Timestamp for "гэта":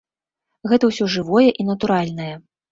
0.71-0.83